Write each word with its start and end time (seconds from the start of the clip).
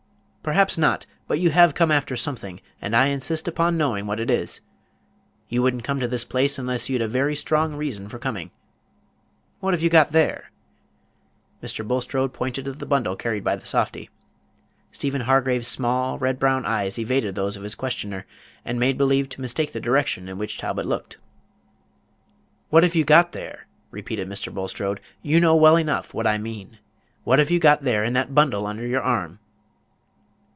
"Perhaps 0.43 0.75
not; 0.75 1.05
but 1.27 1.37
you 1.39 1.51
have 1.51 1.75
come 1.75 1.91
after 1.91 2.15
something, 2.15 2.61
and 2.81 2.95
I 2.95 3.09
insist 3.09 3.47
upon 3.47 3.77
knowing 3.77 4.07
what 4.07 4.19
it 4.19 4.31
is. 4.31 4.59
You 5.49 5.61
would 5.61 5.75
n't 5.75 5.83
come 5.83 5.99
to 5.99 6.07
this 6.07 6.25
place 6.25 6.57
unless 6.57 6.89
you'd 6.89 7.03
a 7.03 7.07
very 7.07 7.35
strong 7.35 7.75
reason 7.75 8.09
for 8.09 8.17
coming. 8.17 8.49
What 9.59 9.75
have 9.75 9.83
you 9.83 9.89
got 9.91 10.13
there?" 10.13 10.49
Mr. 11.61 11.87
Bulstrode 11.87 12.33
pointed 12.33 12.65
to 12.65 12.71
the 12.71 12.87
bundle 12.87 13.15
carried 13.15 13.43
by 13.43 13.55
the 13.55 13.67
softy. 13.67 14.09
Stephen 14.91 15.21
Hargraves' 15.21 15.67
small, 15.67 16.17
red 16.17 16.39
brown 16.39 16.65
eyes 16.65 16.97
evaded 16.97 17.35
those 17.35 17.55
of 17.55 17.61
his 17.61 17.75
questioner, 17.75 18.25
and 18.65 18.79
made 18.79 18.97
believe 18.97 19.29
to 19.29 19.41
mistake 19.41 19.73
the 19.73 19.79
direction 19.79 20.27
in 20.27 20.39
which 20.39 20.57
Talbot 20.57 20.87
looked. 20.87 21.19
"What 22.71 22.81
have 22.81 22.95
you 22.95 23.03
got 23.05 23.31
there?" 23.33 23.67
repeated 23.91 24.27
Mr. 24.27 24.51
Bulstrode; 24.51 25.01
"you 25.21 25.39
know 25.39 25.55
well 25.55 25.75
enough 25.75 26.15
what 26.15 26.25
I 26.25 26.39
mean. 26.39 26.79
What 27.25 27.37
have 27.37 27.51
you 27.51 27.59
got 27.59 27.83
there, 27.83 28.03
in 28.03 28.13
that 28.13 28.33
bundle 28.33 28.65
under 28.65 28.87
your 28.87 29.03
arm?" 29.03 29.37